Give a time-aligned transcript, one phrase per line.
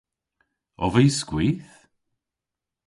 [0.85, 1.73] Ov vy skwith?